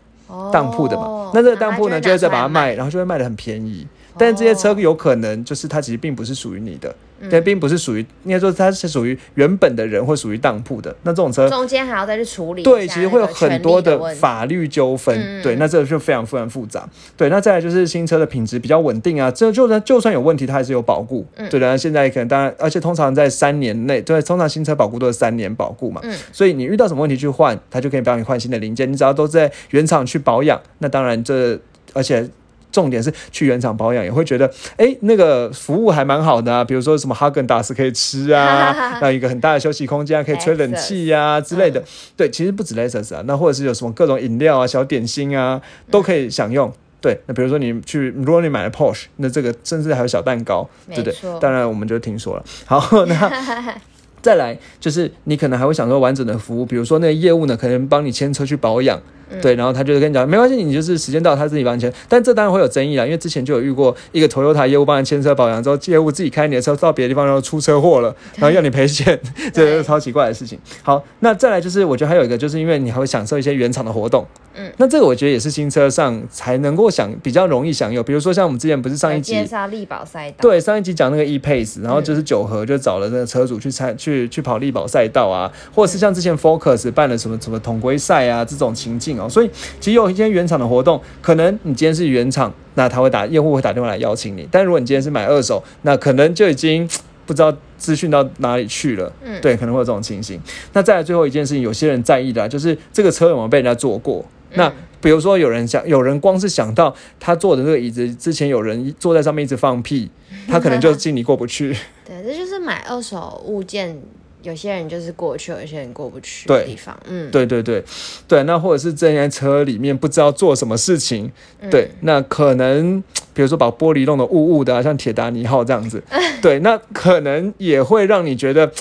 [0.52, 1.32] 当铺的嘛。
[1.34, 3.88] 那这个当铺呢就会再把它卖，然后就会卖的很便宜。
[4.18, 6.94] 但是这些车有可能就是它其实并不是属于你的，
[7.30, 10.96] 但并不是属于应该说它是属于原本的人或属于当铺的。
[11.04, 16.88] 那这种车中间还要再去处理对，其实会有很多的法律纠纷，嗯对，那这个就非常非常复杂。
[17.16, 21.26] 对，那再来就是新车的品质比较稳定啊，这就算就算有问题，它还是有保固。
[21.36, 31.60] 嗯对的，现在可能当然，而且通常在三年内，对，通常新车保固都是三年保固嘛，嗯所以你遇到什么问题去换，它就可以帮你换新的零件，你只要都在原厂去保养，那当然这
[31.94, 32.30] 而且。
[32.72, 41.84] 重点是去原厂保养，也会觉得，哎、那个服务还蛮好的啊，比如说什么哈根达斯可以吃啊， 那一个很大的休息空间啊，可以吹冷气呀、之类的。
[42.16, 46.72] 对，其实不止 Lexus 啊，那或者是有什么各种饮料啊、小点心啊，都可以享用。
[47.02, 51.16] 对，那比如说你去，如果你买了 Porsche，那这个甚至还有小蛋糕，对不对？
[51.40, 52.44] 当然我们就听说了。
[52.66, 53.16] 好，那
[54.22, 59.00] 再来就是你可能还会享受完整的服务，比如说那个业务呢，可能帮你牵车去保养。
[59.42, 61.90] 对，然后他就跟你讲，没关系，你就是时间到，他自己帮你签。
[62.10, 69.18] 但这当然会有争议啦，因为之前就有遇过一个 Toyota 业务帮你牵车保养之后，业务自己开你的车到别的地方，然后出车祸了，然后要你赔钱，
[69.54, 70.60] 这是超奇怪的事情。
[70.84, 74.28] 好，那再来就是，我觉得还有一个，就是因为你还会享受一些原厂的活动。
[74.54, 96.88] 嗯，那这个我觉得也是新车上才能够享比较容易享有，比如说像我们之前不是上一集有介绍力宝赛道，对，上一集讲那个 e pace，然后就是九和就找了那个车主去参去去去跑力宝赛道啊，或者是像之前 Focus 办了什么什么统规赛啊这种情境哦，所以其实有一些原厂的活动，可能你今天是原厂，那他会打用户会打电话来邀请你，但如果你今天是买二手，那可能就已经
[97.26, 100.40] 不知道资讯到哪里去了，嗯对，可能会有这种情形。
[100.74, 104.68] 那再来最后一件事情，有些人在意的、啊、就是这个车有没有被人家坐过，那。
[104.68, 110.08] 嗯比如说，有人想，有人光是想到他坐的这个椅子之前有人坐在上面一直放屁，
[110.48, 111.76] 他可能就心里过不去。
[112.06, 114.02] 对，这就是买二手物件，
[114.42, 116.98] 有些人就是过去，有些人过不去的地方。
[117.08, 117.84] 嗯，对对对
[118.28, 123.02] 对，那或者是这台车里面不知道做什么事情，嗯对，那可能
[123.34, 126.04] 比如说把玻璃弄得雾雾的、啊，像铁达尼号这样子，
[126.42, 128.72] 对，那可能也会让你觉得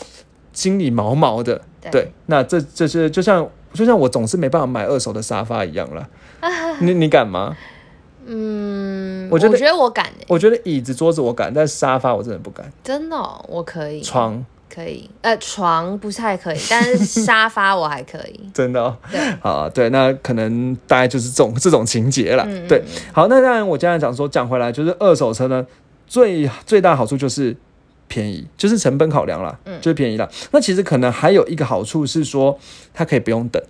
[0.52, 1.60] 心里毛毛的。
[1.82, 6.06] 对对，那这这是就像就像我总是没办法买二手的沙发一样了。
[6.80, 7.56] 你你敢吗？
[8.32, 12.72] 嗯，我觉得我觉得我敢诶、我觉得椅子桌子我敢，但是沙发我真的不敢。
[12.84, 14.00] 真的哦、我可以。
[14.00, 18.40] 床可以，呃，床不太可以， 但是沙发我还可以。
[18.54, 18.96] 真的、哦。
[19.10, 22.44] 对，啊，对，那可能大概就是这种这种情节了。
[22.46, 25.66] 嗯对嗯，好，那当然我刚才讲说讲回来，就是二手车呢，
[26.06, 27.56] 最最大好处就是
[28.06, 30.28] 便宜，就是成本考量啦，嗯就是便宜啦。
[30.52, 32.56] 那其实可能还有一个好处是说，
[32.94, 33.60] 它可以不用等，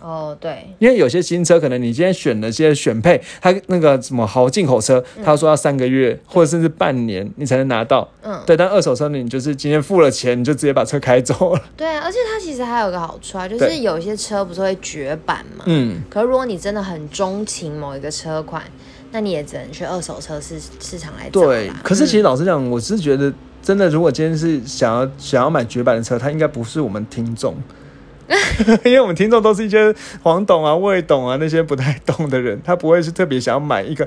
[0.00, 8.06] 哦，对，因为有些新车可能你今天选了些选配，它那个什么豪进口车，他说要三个月、或者甚至半年你才能拿到。
[8.22, 11.62] 嗯，对，但二手车呢，你就是今天付了钱，你就直接把车开走了。
[11.76, 18.62] 对啊，而且它其实还有个好处啊，就是有些车不是会绝版嘛，嗯，可是如果你真的很钟情某一个车款，
[19.12, 21.70] 那你也只能去二手车市市场来找对。。
[21.82, 23.32] 可是其实嗯老实讲，我是觉得
[23.62, 27.54] 真的，如果今天是想要想要买绝版的车，它应该不是我们听众。
[28.84, 34.06] 因为我们听众都是一些黄董啊、魏董啊那些不太懂的人，他不会是特别想要买一个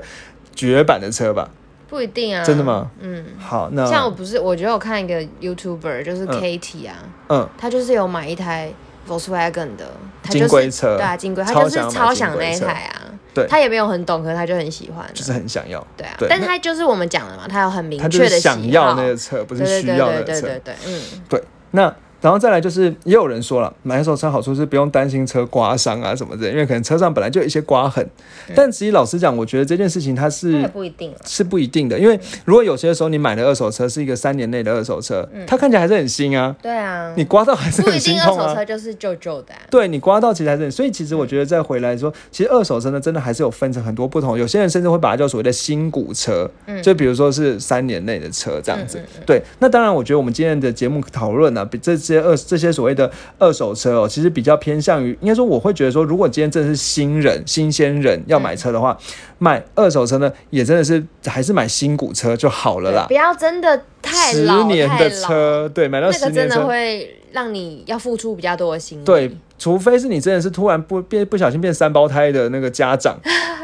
[0.54, 1.48] 绝版的车吧？
[1.88, 2.62] 不一定啊，真的？
[2.62, 2.90] 吗？
[3.00, 6.40] 嗯，好，那像我不是，我觉得我看一个 YouTuber 就是嗯。
[6.40, 6.94] Katie 啊，
[7.28, 8.72] 嗯，他就是有买一台
[9.08, 9.90] Volkswagen 的，
[10.22, 10.96] 他金就是龟车。
[10.96, 13.02] 对啊，金龟，他就是超想那一台啊，
[13.34, 13.44] 对。
[13.48, 20.40] 他也没有很懂，可是他就很喜欢啊，就是很想要，对啊，但他就是我们讲的嘛，他有很明确的，想要那个车，不是对对需对对对要那个车。
[20.46, 28.06] 对对，嗯，对，那然后再来就是，也有人说了，买二手车好处是不用担心车刮伤啊什么的，因为可能车上本来就有一些刮痕。
[28.54, 31.18] 但其实老实讲，我觉得这件事情它是也不一定了。
[31.24, 38.54] 是不一定的，因为如果有些时候你买的二手车是一个三年内的二手车，它看起来还是很新啊，对啊，你刮到还是不一很心定二手痛啊。
[38.54, 39.60] 车就是旧旧的啊。
[39.70, 44.38] 对你刮到其实还是很，所以其实我觉得再回来说，其实二手车呢，真的还是有分成很多不同。
[44.38, 46.50] 有些人甚至会把它叫所谓的新股车，
[46.82, 49.00] 就比如说是三年内的车这样子。
[49.24, 58.98] 对，那当然，我觉得我们今天的节目讨论呢，比这些二这些所谓的二手车哦，其实比较偏向于，应该说我会觉得说，如果今天真的是新人、新鲜人要买车的话，
[59.38, 63.14] 买二手车呢，也真的是还是买新股车就好了啦不。
[63.14, 69.04] 要真的太十年的车，对，买到十年的车，会让你要付出比较多的心力。
[69.04, 73.18] 对，除非是你真的是突然不变不小心变三胞胎的那个家长，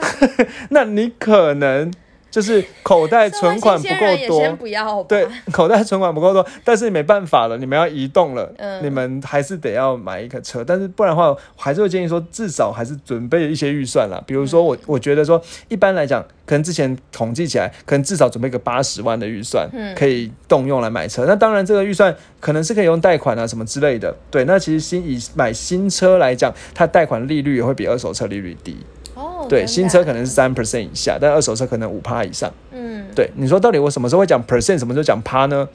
[0.70, 1.90] 那你可能
[2.36, 5.02] 就是口袋存款不够多先，不要。
[5.04, 14.22] 对，口袋存款不够多，但是没办法了，你们要移动了，嗯你们还是得要买一个车，但是不然的话，我还是会建议说，至少还是准备一些预算啦。
[14.26, 21.24] 比如说嗯我，我觉得说，一般来讲，可能之前统计起来，可能至少准备个八十万的预算，嗯可以动用来买车。
[21.24, 24.14] 那当然，这个预算可能是可以用贷款啊什么之类的。
[24.30, 28.76] 对，那其实新以买新车来讲，它贷款利率也会比二手车利率低。
[29.16, 32.52] 哦，对，新车可能是三 percent 以下，但二手车可能五趴以上。
[32.70, 35.68] 嗯，对，你说到底我什么时候会讲 percent，什么时候讲趴呢？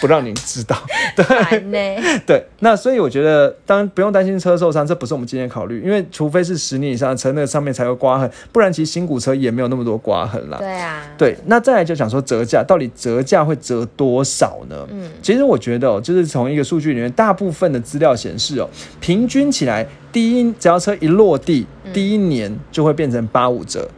[0.00, 0.76] 不让您知道。
[1.16, 1.78] 烦呢。
[2.26, 10.58] 对，那所以我觉得，当然不用担心车受伤，这不是我们今天考虑，因为除非是十年以上的车，那个上面才有刮痕，不然其实新股车也没有那么多刮痕啦。
[10.58, 14.86] 对啊，对，那再来就讲说折价，到底折价会折多少呢？
[14.90, 18.68] 嗯，其实我觉得哦，就是从一个数据里面，大部分的资料显示哦，
[19.00, 23.88] 平均起来，第一只要车一落地，第一年就会变成八五折。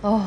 [0.00, 0.22] 哦，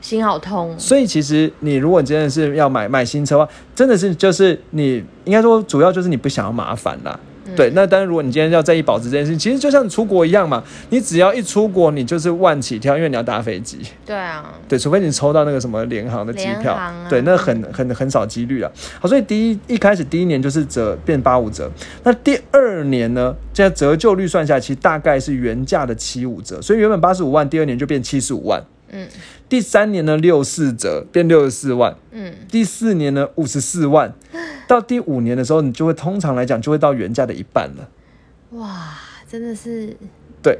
[0.00, 0.74] 心好痛。
[0.78, 7.18] 所以其实你如果真的是要买买新车的话，真的是就是你应该说主要就是你不想要麻烦啦。
[7.56, 13.80] 对，那当然，如果你今天要在意保值这件事情，其实就像你出国一样嘛，你只要一出国，你就是万起跳，因为你要搭飞机。
[14.06, 18.70] 对啊，对，除非你抽到那个什么联航的机票，对，那很很很少几率啊。
[19.00, 21.68] 好，所以第一一开始第一年就是折变八五折，
[22.04, 28.62] 那第二年呢，这样折旧率算下来，其实大概是原价的七五折，所以原本八十五万，第二年就变七十五万。
[28.92, 29.08] 嗯
[29.48, 34.12] 第三年呢六四折变六十四万，嗯，第四年呢五十四万，
[34.66, 37.88] 到第五年的时候，你就会通常来讲就会到原价的一半了。
[38.58, 38.98] 哇，
[39.28, 39.96] 真的是
[40.42, 40.58] 对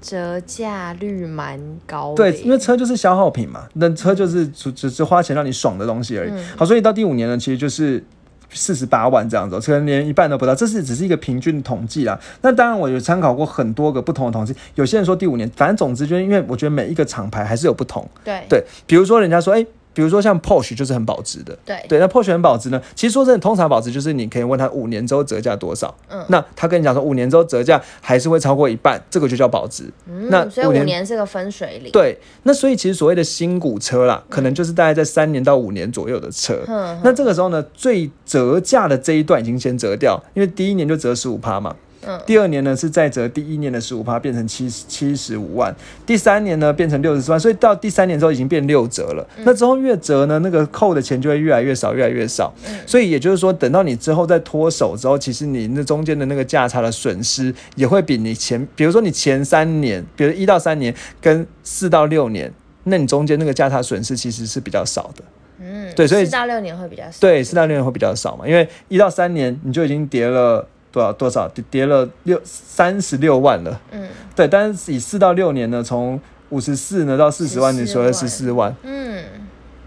[0.00, 2.16] 折价率蛮高的。
[2.16, 6.30] 对，因为车就是消耗品嘛，那车就是只只是花钱让你爽的东西而已。
[6.30, 8.04] 嗯好，所以到第五年呢，其实就是。
[8.50, 12.18] 四十八万这样子哦，可能连一半都不到，这是只是一个平均的统计啦。
[12.42, 18.08] 那当然，我有参考过很多个不同的统计，有些人说第五年，反正总之就是因为我觉得每一个厂牌还是有不同。
[18.24, 19.66] 对对，比如说人家说，哎、
[19.98, 22.80] 比如说像 Porsche 就是很保值的，对对，那 Porsche 很保值呢。
[22.94, 29.92] 其实说真的，通常保值就是你可以问他五年之后折价多少，嗯那他跟你讲说五年之后折价还是会超过一半，这个就叫保值。
[30.08, 31.90] 嗯那嗯，所以五年是个分水岭。
[31.90, 36.62] 对，那所以其实所谓的新股车啦，可能就是大概在三年到五年左右的车。
[36.68, 41.74] 嗯那这个时候呢，最折价的这一段已经先折掉，因为第一年就折十五趴嘛。
[42.08, 45.74] 嗯第二年呢是再折第一年的十五趴，变成七七十五万。
[46.06, 49.28] 第三年呢变成六十四万，所以到第三年之后已经变六折了。
[49.44, 52.52] 那之后越折呢，那个扣的钱就会越来越少，越来越少。
[52.86, 62.52] 所以也就是说，等到你之后再脱手之后，其实你那中间的那个价差的损失也会比你前，比如说你前三年，比如一到三年跟四到六年，
[62.84, 65.24] 那你中间那个价差损失其实是比较少的。
[65.60, 67.18] 嗯，对所以四到六年会比较少。
[67.20, 70.66] 对，四到六年会比较少嘛，因为一到三年你就已经跌了
[70.98, 73.80] 多少多少，跌跌了六三十六万了。
[73.92, 79.24] 嗯对，但是以四到六年呢，从五十四呢到四十万，14你说的十四万，嗯，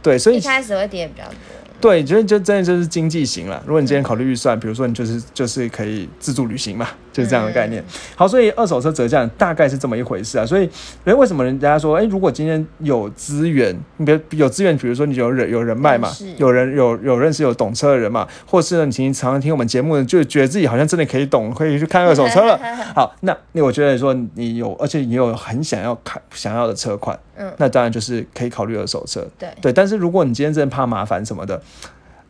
[0.02, 1.36] 对，所以一开始会跌比较多。
[1.82, 3.62] 对，就就真的就是经济型了。
[3.66, 7.84] 如果你今天考虑预算，比如说你就是就是可以自助旅行嘛，就是这样的概念。
[8.16, 10.46] 好，所以二手车折价大概是这么一回事啊。
[10.46, 10.70] 所以
[11.04, 22.60] 人为什么人家说，哎、如果今天有资源，你比如有资源，比如说你有人有人脉嘛，有人有有认识有懂车的人嘛，或是呢你经常常听我们节目，就觉得自己好像真的可以懂，可以去看二手车了。
[22.94, 29.26] 好，那那我觉得说你有，而且你有很想要看想要的车款，嗯那当然就是可以考虑二手车。
[29.40, 31.62] 对对，但是如果你今天真的怕麻烦什么的，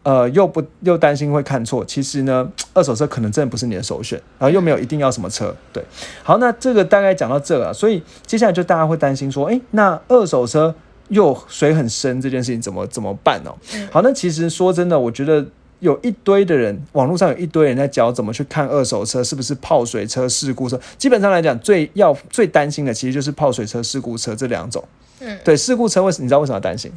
[0.04, 5.56] 呃，又不又担心会看错，其实呢，二手车可能真的不是你的首选，然后又没有一定要什么车。
[5.71, 5.84] 对，
[6.23, 10.73] 好，那这个大概讲到这了，所以接下来就大家会担心说，诶，那二手车
[11.10, 13.56] 又水很深这件事情怎么怎么办哦？
[13.91, 15.45] 好，那其实说真的，我觉得。
[15.82, 20.80] 有一堆的人，网络上有一堆人在教怎么去看二手车是不是泡水车、事故车。
[20.95, 24.84] 基本上来讲，最要最担心的其实就是泡水车、事故车这两种。
[25.21, 26.91] 嗯，对，事故车为什你知道为什么要担心？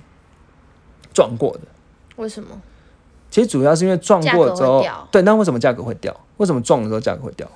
[1.14, 1.60] 撞过的。
[2.16, 2.60] 为什么？
[3.30, 6.14] 其实主要是因为撞过之后对，那为什么价格会掉？
[6.36, 7.48] 为什么撞的时候价格会掉？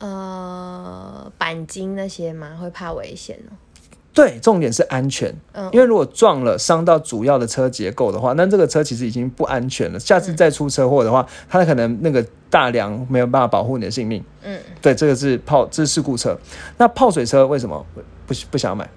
[0.00, 2.56] 呃，钣金那些吗？
[2.60, 3.54] 会怕危险哦。
[4.12, 5.32] 对，重点是安全。
[5.52, 10.00] 嗯因为如果撞了伤到主要的车结构的话，那这个车其实已经不安全了。
[10.00, 14.24] 下次再出车祸的话，它可能那个大梁没有办法保护你的性命。
[14.42, 16.36] 嗯，对，这个是泡，这是事故车。
[16.78, 17.86] 那泡水车为什么
[18.26, 18.90] 不不想买？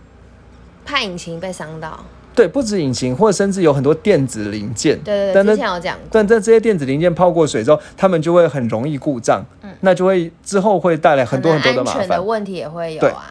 [0.84, 2.04] 怕引擎被伤到。
[2.34, 4.98] 对，不止引擎，或者甚至有很多电子零件。
[5.04, 6.08] 对对对，之前有讲过。
[6.12, 12.26] 但但这些电子零件泡过水之后，它们就会很容易故障，嗯那就会之后会带来很多很多的麻烦安全的烦。
[12.26, 13.26] 问题也会有对啊。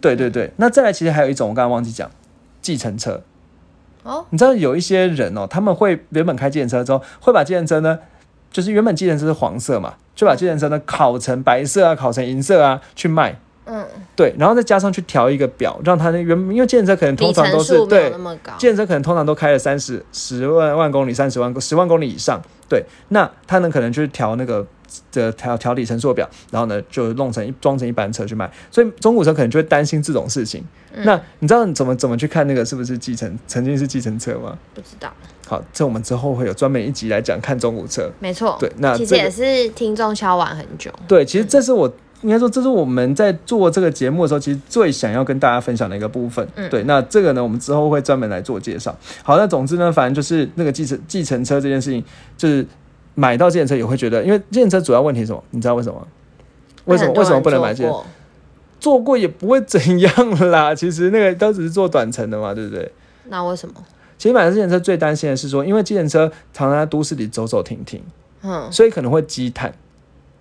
[0.00, 2.10] 对对对，那再来其实还有一种，我刚刚忘记讲，
[2.60, 3.22] 计程车。
[4.02, 7.98] 哦，你知道有一些人哦，他们会原本开计程车之后，会把计程车呢，
[8.50, 13.38] 就是原本计程车是黄色嘛，就把计程车呢烤成白色啊，烤成银色啊去卖。
[13.64, 18.52] 嗯，对，然后再加上去调一个表，让它那原因为计程车可能通常都是对那么高。
[18.58, 24.66] 计程车可能通常都开了三十十万万公里、三十万十万公里以上，对，那它呢可能就是调那个
[25.12, 30.64] 的调调里程数表，然后呢就弄成一装成一班车去卖，所以中古车可能就会担心这种事情。
[30.94, 34.58] 嗯那你知道你怎么怎么去看那个是不是继承曾经是继承车吗？
[34.74, 35.10] 不知道，
[35.46, 38.10] 好，这我们之后会有专门一集来讲看中古车。
[38.18, 38.58] 没错。
[38.60, 40.90] 对那其实也是听众敲碗很久。
[41.08, 41.90] 对，其实这是我
[42.22, 46.46] 应该说，这是我们在做这个节目的时候，其实最想要跟大家分享的一个部分。
[46.54, 48.96] 嗯对，那这个呢，我们之后会专门来做介绍。
[49.22, 52.02] 好，那总之呢，反正就是那个计程计程车这件事情，
[52.36, 52.66] 就是
[53.14, 55.44] 买到计程车也会觉得，因为计程车主要问题是什么？
[55.50, 56.06] 你知道为什么？
[56.86, 58.02] 为什么为什么不能买计程？
[58.80, 62.90] 做过也不会怎样啦，其实那个都只是坐短程的嘛，对不对？
[63.28, 63.74] 那为什么？
[64.18, 68.00] 其实买计程车最担心的是说，因为计程车常常在都市里走走停停，
[68.42, 69.72] 嗯，所以可能会积碳。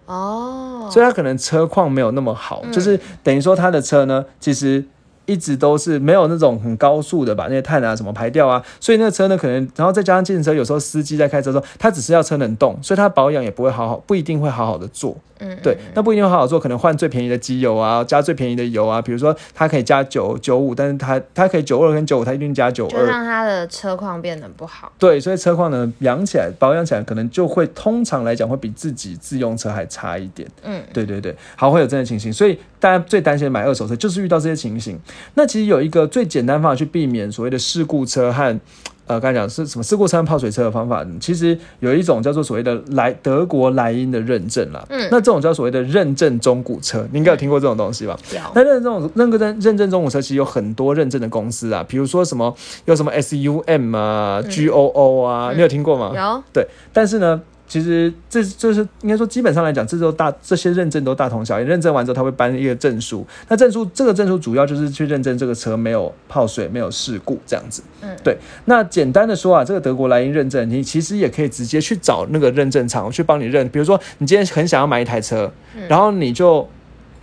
[0.06, 4.84] 哦，所以他可能车况没有那么好，就是等于说他的车呢，其实
[5.32, 15.16] 一直都是没有那种很高速的把那些碳啊什么排掉啊，所以那个车呢可能，然后再加上自行车有时候司机在开车的时候，他只是要车能动，所以他保养也不会好好，不一定会好好的做。
[15.44, 22.92] 嗯，对，那不一定会好好做，可能换最便宜的机油啊，加最便宜的油啊，比如说它可以加九九五，但是它它可以九二跟九五，它一定加九二。
[22.92, 24.92] 就让他的车况变得不好。
[25.00, 30.48] 对，所以车况呢养起来保养起来，可能就会通常来讲会比自己自用车还差一点。
[30.62, 35.00] 嗯，对对对，好，会有这样的情形，所以大家最担心的买二手车就是遇到这些情形。
[35.36, 38.60] 那其实有一个最简单方法去避免所谓的事故车和
[39.08, 44.82] 呃，刚才讲是什么事故车和泡水车的方法，其实有一种叫做所谓的莱德国莱茵的认证啦。
[44.90, 48.18] 嗯那这种叫所谓的认证中古车，你应该有听过这种东西吧？
[48.32, 52.56] 有那认证这种认证认证中古车，其实有很多认证的公司啊，比如说什么
[52.86, 56.14] 有什么 SUM 啊、GOO 啊，你有听过吗？
[56.16, 61.64] 有，对，但是呢，其实这这是应该说，基本上来讲，这都大这些认证都大同小异。
[61.64, 63.26] 认证完之后，他会颁一个证书。
[63.48, 67.82] 那证书这个证书主要就是去认证这个车没有泡水、没有事故这样子。
[68.02, 68.38] 嗯，对。
[68.66, 73.70] 那简单的说啊，这个德国莱茵认证，你其实也可以直接去找那个认证厂去帮你认。
[73.70, 76.68] 比如说，你今天很想要买一台车，嗯然后你就。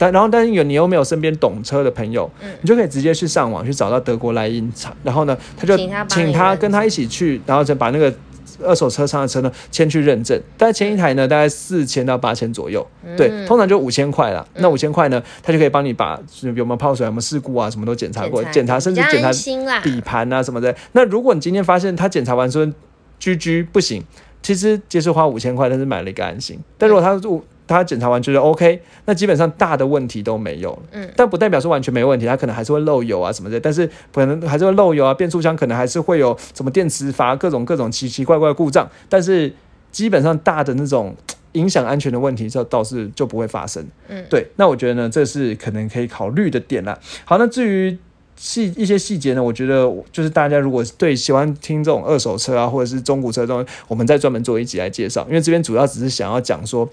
[0.00, 8.14] 但然后，但是有你又没有身边懂车的朋友，嗯你就可以直接去上网去找到德国莱茵厂，然后呢，他就请他跟他一起去，然后就把那个
[8.62, 14.47] 二手车商的车呢先去认证，但前一台呢大概四千到八千左右，对，嗯通常就五千块啦。
[14.57, 19.31] 那五千块呢，他就可以帮你把就是有没有泡水、有没有事故啊，什么都检查过，检查甚至检查。
[19.83, 20.75] 底盘啊什么的。
[20.92, 22.66] 那如果你今天发现他检查完说
[23.18, 24.03] 居居不行，
[24.42, 26.59] 其实就是花五千块，但是买了一个安心。
[26.77, 27.18] 但如果他
[27.68, 30.83] 他检查完觉得 OK，那基本上大的问题都没有了。
[30.92, 39.52] 嗯，但不代表说完全没问题，它可能还是会漏油啊什么的，但是可能还是会漏油啊，变速箱可能还是会有什么电磁阀各种各种奇奇怪怪的故障，但是
[39.92, 41.14] 基本上大的那种
[41.52, 43.85] 影响安全的问题，这倒是就不会发生。
[44.09, 46.98] 嗯，对，那我觉得呢，这是可能可以考虑的点啦。
[47.24, 47.96] 好，那至于
[48.37, 56.88] 细一些细节呢，我觉得就是大家如果对喜欢听这种二手车啊，或者是中古车这种，我们再专门做一集来介绍，因为这边主要只是想要讲说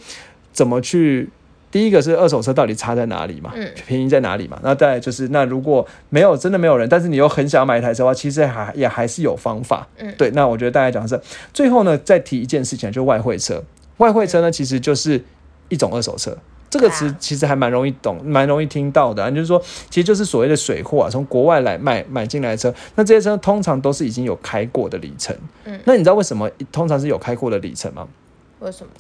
[0.56, 1.30] 怎么去。
[1.72, 4.58] 第一个是二手车到底差在哪里嘛，嗯便宜在哪里嘛？
[4.64, 9.86] 那再来就是，那如果没有真的没有人，但是你又很想要买一台车的话，其实还也还是有方法。
[9.98, 10.32] 嗯对。
[10.32, 11.20] 那我觉得大家讲的是，
[11.54, 13.62] 最后呢，再提一件事情，就是外汇车。
[13.98, 15.22] 外汇车呢，其实就是
[15.68, 16.38] 一种二手车。
[16.70, 19.30] 这个词其实还蛮容易懂，蛮容易听到的、啊。
[19.30, 22.74] 就是说，其实就是所谓的水货啊，从国外来买买进来的车。
[22.96, 25.36] 那这些车通常都是已经有开过的里程。
[25.66, 28.08] 嗯那你知道为什么通常是有开过的里程吗？
[28.60, 28.92] 为什么？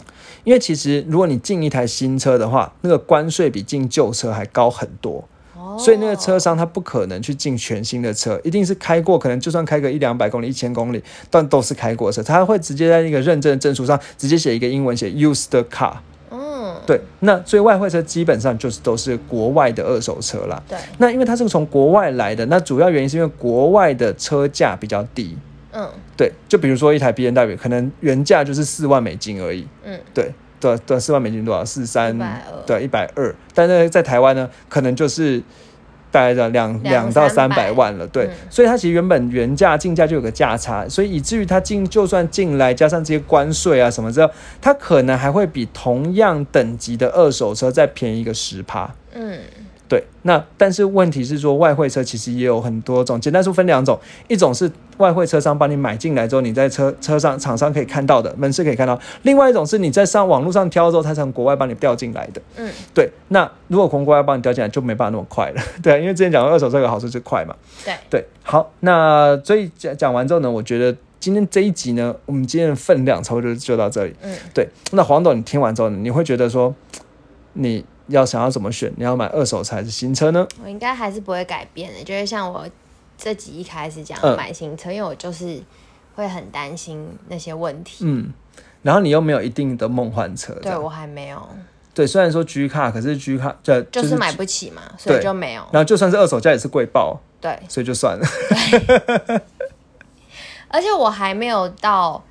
[0.46, 5.28] 因为其实如果你进一台新车的话，那个关税比进旧车还高很多。
[5.58, 12.24] 哦，所以那个车商他不可能去进全新的车，一定是开过，可能就算开个一两百公里、一千公里，但都是开过的车。
[12.24, 15.94] 他会直接在那个认证的证书上直接写一个英文写 used car。
[16.30, 20.62] 嗯，对，那所以外汇车基本上就是都是国外的二手车啦。
[20.68, 25.36] 对，那因为它是从国外来的，那主要原因是因为国外的车价比较低。
[25.78, 29.68] 嗯对，就比如说一台 B N W，可能原价就是四万美金而已。
[29.84, 31.64] 嗯，对对对，四万美金多少？
[31.64, 32.34] 四三120
[32.66, 35.42] 对一百二，但是在台湾呢，可能就是
[36.12, 38.08] 大概的两两两到三300百万了。
[38.08, 44.32] 对，嗯所以它其实原本原价进价就有个价差，所以以至于它进就算进来加上这些关税啊什么之后，
[44.62, 48.90] 它可能还会比同样等级的二手车再便宜个十趴。
[49.14, 49.40] 嗯
[49.88, 62.42] 对，那但是问题是说，外汇车其实也有很多种，简单说分两种，一种是外汇车商帮你买进来之后，你在车车上厂商可以看到的，门市可以看到；另外一种是你在上网络上挑之后，它从国外帮你调进来的。
[62.58, 65.62] 嗯，对，那如果从国外帮你调进来，就没办法那么快了。
[65.84, 67.56] 对啊，因为之前讲过二手车有好处就是快嘛。
[67.84, 74.16] 对，对，好，那所以讲讲完之后呢，我觉得今天这一集呢，我们今天的分量差不多就就到这里。
[74.24, 76.74] 嗯，对，那黄董，你听完之后呢，你会觉得说，
[77.54, 78.92] 你要想要怎么选？
[78.98, 80.48] 你要买二手车还是新车呢？
[80.64, 82.68] 我应该还是不会改变的，就是像我
[83.18, 85.62] 这集一开始讲嗯买新车，因为我就是
[86.16, 88.06] 会很担心那些问题。
[88.06, 88.32] 嗯，
[88.82, 91.48] 然后你又没有一定的梦幻车，对我还没有，
[91.94, 95.64] 对，虽然说 G 卡，可是 G 卡这就是买不起嘛，所以就没有。
[95.72, 98.26] 然后就算是二手价也是贵爆，对，所以就算了。
[100.68, 102.22] 而且我还没有到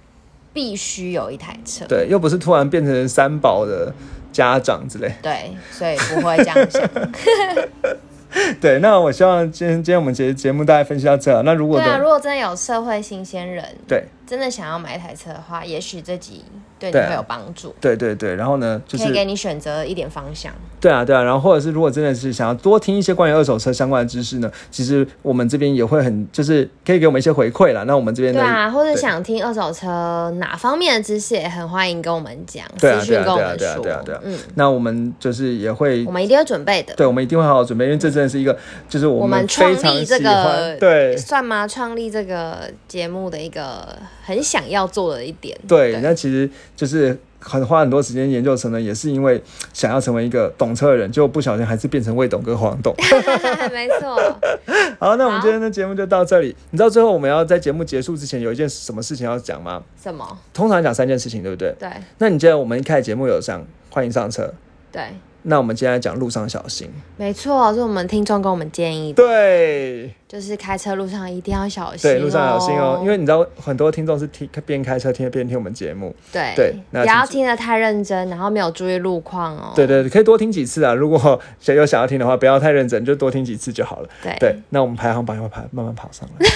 [0.53, 1.87] 必须有一台车。
[1.87, 3.95] 对，又不是突然变成三宝的
[4.35, 5.11] 家长之类。
[5.23, 6.83] 对，所以不会这样想。
[8.61, 11.41] 对，那我希望今天今天我们节节目大概分析到这。
[11.43, 16.45] 那如果对啊，如果真的有社会新鲜人对真的想要买一台车的话，也许这集
[16.79, 20.53] 对你会有帮助，对对对，然后呢，就是可以给你选择一点方向。
[20.81, 27.85] 对啊，对啊，然后或者是如果真的是想要多听一些关于二手车相关的知识呢，其实我们这边也会很就是可以给我们一些回馈啦。
[27.85, 34.21] 那我们这边对啊，或者想听二手车哪方面的知识，也很欢迎跟我们讲，对啊私讯跟我们说对啊对啊对啊。
[34.25, 36.95] 嗯，那我们就是也会我们一定要准备的。
[36.95, 38.57] 对，我们一定会好好准备，因为这真的是一个，
[38.89, 41.67] 就是我我们非创常立这喜欢个对算吗？
[41.67, 45.57] 创立这个节目的一个很想要做的一点。
[45.69, 52.95] 对，那其实就是很花很多时间研究成呢，也是因为想要成为一个懂车的人，就不小心还是变成未懂跟黄懂。
[53.71, 54.17] 没错。
[54.99, 56.57] 好，那我们今天的节目就到这里。
[56.71, 59.83] 你知道最后我们要在节目结束之前有一件什么事情要讲吗？
[60.03, 60.39] 什么？
[60.55, 61.75] 通常讲三件事情，对不对？
[61.79, 64.55] 对那你记得我们一开始节目有讲欢迎上车，
[64.91, 65.03] 对，
[65.47, 66.91] 那我们今天来讲路上小心。
[67.17, 76.15] 没错，是我们听众跟我们建议的，对就是开车路上一定要小心、对，路上小心哦，因为你知道很多听众是听边开车听边听我们节目。
[76.33, 79.73] 对对那不要请听得太认真，然后没有注意路况哦。
[79.77, 80.93] 对对，对可以多听几次啊。
[80.93, 84.09] 如果谁有想要听的话，不要太认真，就多听几次就好了。
[84.23, 86.47] 对对，那我们排行榜会排慢慢跑上来。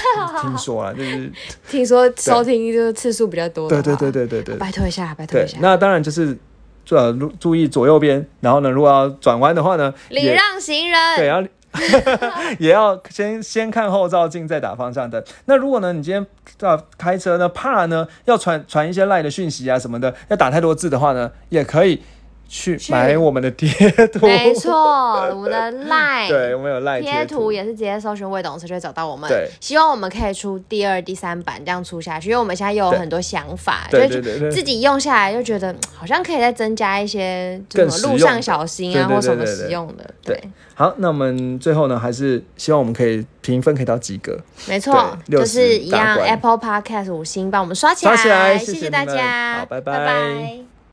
[0.41, 1.31] 听说啊，就是
[1.69, 5.59] 听说收听就是次数比较多的对话，对对对对对拜托一下，拜托一下。。
[5.61, 6.37] 那当然就是
[6.97, 11.45] 呃注注意左右边，然后呢，如果要转弯的话呢，礼让行人，对，要
[12.59, 15.23] 也要先先看后照镜，再打方向灯。
[15.45, 16.27] 那如果呢，你今天
[16.61, 22.03] 呃开车呢，怕呢要传传一些赖的讯息啊什么的，要打太多字的话呢，也可以
[22.49, 22.93] 去去。
[22.93, 23.71] 买我们的贴
[24.09, 24.27] 图。
[24.27, 27.53] 没错，我们的 line 对，我们有赖贴图图。
[27.53, 29.29] 也是直接搜寻魏董事就会找到我们。
[29.29, 29.49] 对。
[29.61, 39.67] 希望我们可以出第二、第三版这样出下去，因为我们现在又有很多想法，对就对自己用下来就觉得嗯好像可以再增加一些什么路上小心啊，或什么对对对。
[39.67, 40.05] 实用的。
[40.25, 40.35] 对。
[40.37, 44.39] 对，好，那我们最后呢，还是希望我们可以评分可以到及格。
[44.67, 50.78] 没错，就是一样，Apple Podcast 五星帮我们刷起来，谢谢大家，好拜拜